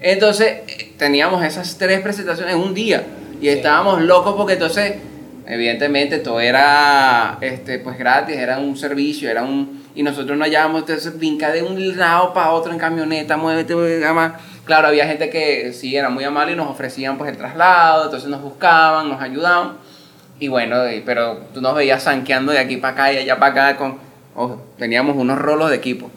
[0.00, 3.04] Entonces eh, teníamos esas tres presentaciones en un día
[3.40, 3.48] y Sí.
[3.50, 4.94] estábamos locos porque entonces,
[5.48, 9.86] evidentemente, todo era este, pues gratis, era un servicio, era un...
[9.94, 13.74] Y nosotros no hallábamos, entonces brinca de un lado para otro en camioneta, muévete,
[14.12, 14.34] más.
[14.64, 18.28] Claro, había gente que sí era muy amable y nos ofrecían pues el traslado, entonces
[18.28, 19.72] nos buscaban, nos ayudaban.
[20.38, 23.76] Y bueno, pero tú nos veías zanqueando de aquí para acá y allá para acá
[23.78, 23.98] con...
[24.36, 26.10] ojo, teníamos unos rolos de equipo.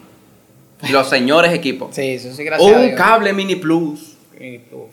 [0.90, 1.88] Los señores equipos.
[1.94, 2.94] Sí, eso sí, gracias Un Dios.
[2.96, 4.16] cable mini plus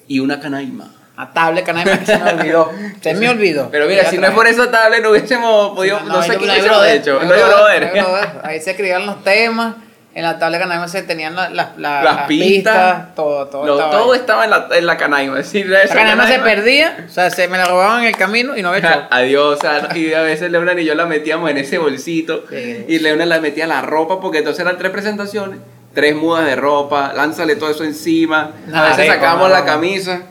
[0.08, 0.92] y una canaima.
[1.20, 2.72] Una tablet que se me olvidó.
[3.02, 3.70] Se me olvidó.
[3.70, 6.46] Pero mira, si no es por esa tablet no hubiésemos podido, no, sé yo- qué
[6.48, 7.14] no hubiésemos hecho.
[7.20, 8.08] no No brother, no.
[8.44, 9.76] Ahí se escribían los temas.
[10.16, 13.64] En la tabla canal se tenían la- las, la- Las las pistas, todo, todo.
[13.74, 15.40] Estaba todo estaba en la, en la canaima.
[15.40, 18.16] Es decir, La canaima se canaima- perdía, o sea, se me la robaban en el
[18.18, 19.08] camino y no había.
[19.12, 22.86] Adiós, o sea, y a veces Leona y yo la metíamos en ese bolsito Sí.
[22.88, 25.60] y Leona la metía la ropa porque entonces eran tres presentaciones,
[25.94, 29.66] tres mudas de ropa, lánzale todo eso encima, Nada, a veces no, la no.
[29.66, 30.22] camisa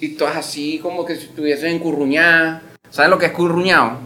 [0.00, 2.62] y todas así como que si estuviesen encurruñadas.
[2.90, 3.98] ¿Sabes lo que es curruñado?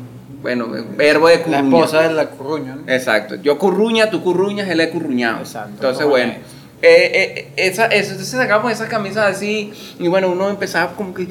[0.42, 1.64] Bueno, verbo de La curruñar.
[1.64, 2.92] esposa de la curruña, ¿no?
[2.92, 3.37] Exacto.
[3.37, 5.38] Yo curruña, tú curruñas, él es curruñado.
[5.38, 5.70] Exacto.
[5.70, 6.33] Entonces, ¿Cómo bueno.
[6.33, 6.38] eh,
[6.83, 11.28] eh, esa, eso, entonces sacamos esas camisas así y bueno, uno empezaba como que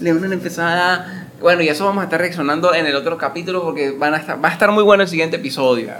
[0.00, 1.20] Leona le empezaba a...
[1.40, 4.42] Bueno, y eso vamos a estar reaccionando en el otro capítulo porque van a estar,
[4.42, 5.90] va a estar muy bueno el siguiente episodio.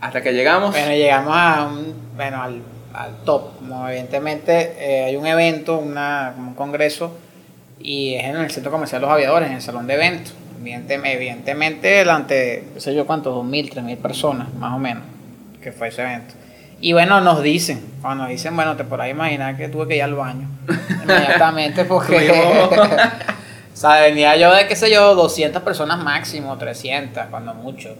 [0.00, 0.72] Hasta que llegamos...
[0.72, 2.62] Bueno, llegamos a un, bueno, al,
[2.94, 3.58] al top.
[3.58, 7.12] Como evidentemente eh, hay un evento, una, como un congreso,
[7.82, 10.34] y es en el centro comercial Los Aviadores, en el salón de eventos.
[10.62, 14.78] Evidente- Evidentemente, delante de, no sé yo cuántos, dos mil, tres mil personas, más o
[14.78, 15.02] menos,
[15.60, 16.34] que fue ese evento.
[16.80, 20.02] Y bueno, nos dicen, cuando nos dicen, bueno, te podrás imaginar que tuve que ir
[20.02, 20.48] al baño.
[21.02, 22.30] Inmediatamente, porque.
[22.30, 27.96] O sea, venía yo de, qué sé yo, 200 personas máximo, 300, cuando mucho.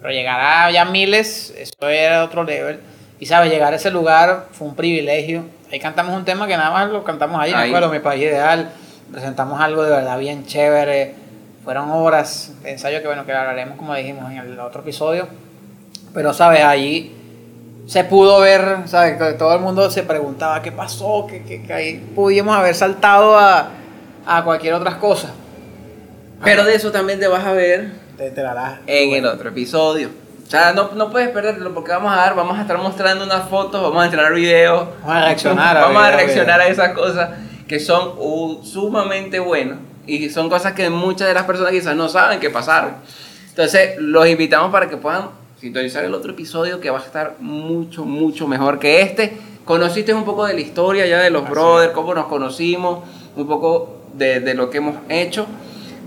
[0.00, 2.80] Pero llegar a ya miles, eso era otro level.
[3.20, 5.44] Y sabes, llegar a ese lugar fue un privilegio.
[5.70, 7.68] Ahí cantamos un tema que nada más lo cantamos ahí, me Ahí.
[7.70, 8.70] acuerdo, mi país ideal.
[9.12, 11.14] Presentamos algo de verdad bien chévere.
[11.64, 15.28] Fueron horas de ensayo que bueno, que hablaremos como dijimos en el otro episodio.
[16.14, 17.14] Pero sabes, allí
[17.86, 19.18] se pudo ver, ¿sabes?
[19.38, 23.68] Todo el mundo se preguntaba qué pasó, que, que, que ahí pudimos haber saltado a,
[24.26, 25.30] a cualquier otras cosa.
[26.42, 28.80] Pero de eso también te vas a ver Te enterarás.
[28.86, 30.08] en el otro episodio.
[30.46, 33.48] O sea, no, no puedes perdértelo porque vamos a dar, vamos a estar mostrando unas
[33.48, 34.88] fotos, vamos a entrenar videos.
[35.02, 36.68] Vamos a reaccionar a Vamos a video, reaccionar video.
[36.68, 37.30] a esas cosas
[37.72, 42.06] que son uh, sumamente buenas y son cosas que muchas de las personas quizás no
[42.06, 42.96] saben que pasaron.
[43.48, 48.04] Entonces, los invitamos para que puedan sintonizar el otro episodio que va a estar mucho,
[48.04, 49.38] mucho mejor que este.
[49.64, 53.04] Conociste un poco de la historia ya de los brothers, cómo nos conocimos,
[53.36, 55.46] un poco de, de lo que hemos hecho,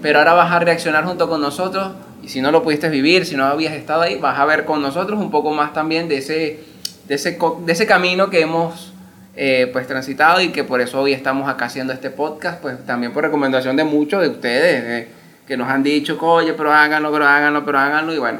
[0.03, 3.35] pero ahora vas a reaccionar junto con nosotros y si no lo pudiste vivir, si
[3.35, 6.59] no habías estado ahí, vas a ver con nosotros un poco más también de ese,
[7.07, 8.93] de ese, de ese camino que hemos
[9.35, 13.11] eh, pues transitado y que por eso hoy estamos acá haciendo este podcast, pues también
[13.11, 15.07] por recomendación de muchos de ustedes eh,
[15.47, 18.39] que nos han dicho, oye, pero háganlo, pero háganlo, pero háganlo y bueno,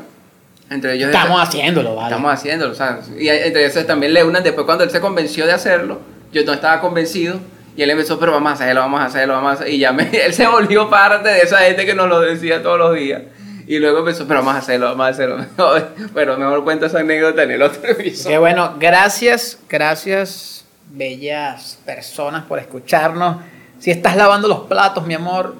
[0.70, 2.10] entre ellos Estamos haciéndolo, ¿vale?
[2.10, 6.02] Estamos haciéndolo, sea, y entre esos también Leunan, después cuando él se convenció de hacerlo,
[6.32, 7.40] yo no estaba convencido,
[7.78, 9.92] y él empezó, pero vamos a hacerlo, vamos a hacerlo, vamos a hacerlo, y ya
[9.92, 13.22] me- él se volvió parte de esa gente que nos lo decía todos los días,
[13.68, 15.46] y luego empezó, pero vamos a hacerlo, vamos a hacerlo,
[16.16, 18.40] pero mejor cuento esa anécdota en el otro Qué episodio.
[18.40, 20.65] bueno, gracias, gracias,
[20.96, 23.38] bellas personas por escucharnos.
[23.80, 25.56] Si estás lavando los platos, mi amor,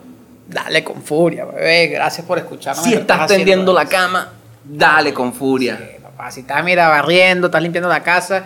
[0.48, 1.88] dale con furia, bebé.
[1.88, 2.84] Gracias por escucharnos.
[2.84, 3.92] Si estás haciendo tendiendo la eso.
[3.92, 4.30] cama,
[4.64, 5.78] dale con furia.
[5.78, 8.46] Sí, papá, si estás, mira, barriendo, estás limpiando la casa,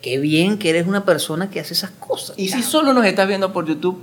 [0.00, 2.38] qué bien que eres una persona que hace esas cosas.
[2.38, 4.00] Y si solo nos estás viendo por YouTube,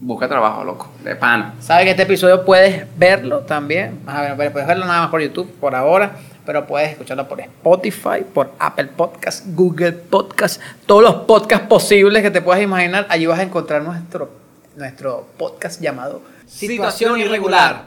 [0.00, 1.54] busca trabajo, loco, de pana.
[1.60, 4.00] Sabes que este episodio puedes verlo también.
[4.06, 7.40] A ver, pero puedes verlo nada más por YouTube por ahora, pero puedes escucharlo por
[7.40, 13.06] Spotify, por Apple Podcast, Google Podcast, todos los podcasts posibles que te puedas imaginar.
[13.08, 14.30] Allí vas a encontrar nuestro,
[14.76, 17.86] nuestro podcast llamado Situación irregular.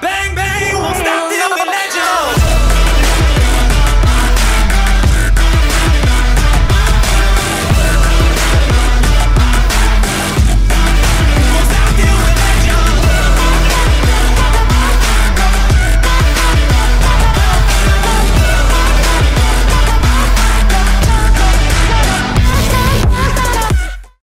[0.00, 0.52] Bang, bang,